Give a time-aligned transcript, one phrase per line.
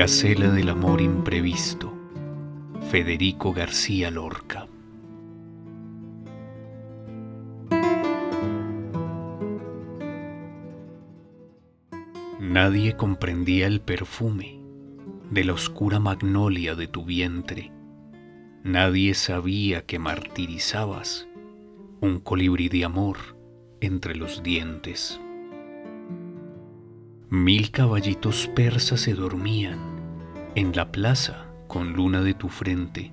[0.00, 1.92] Gacela del amor imprevisto,
[2.90, 4.66] Federico García Lorca.
[12.40, 14.62] Nadie comprendía el perfume
[15.30, 17.70] de la oscura magnolia de tu vientre.
[18.64, 21.28] Nadie sabía que martirizabas
[22.00, 23.18] un colibrí de amor
[23.82, 25.20] entre los dientes.
[27.28, 29.89] Mil caballitos persas se dormían
[30.54, 33.12] en la plaza con luna de tu frente,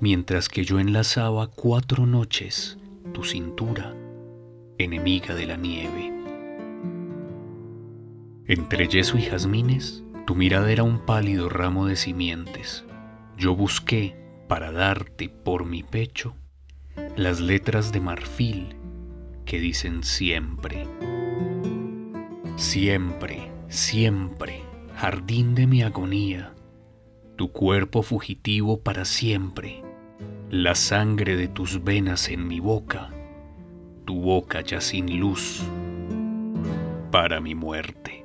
[0.00, 2.78] mientras que yo enlazaba cuatro noches
[3.12, 3.94] tu cintura,
[4.78, 6.12] enemiga de la nieve.
[8.46, 12.84] Entre yeso y jazmines, tu mirada era un pálido ramo de simientes.
[13.38, 14.16] Yo busqué,
[14.48, 16.34] para darte por mi pecho,
[17.16, 18.76] las letras de marfil
[19.44, 20.86] que dicen siempre.
[22.56, 24.62] Siempre, siempre,
[24.96, 26.54] jardín de mi agonía,
[27.36, 29.82] tu cuerpo fugitivo para siempre,
[30.50, 33.10] la sangre de tus venas en mi boca,
[34.04, 35.62] tu boca ya sin luz,
[37.10, 38.23] para mi muerte.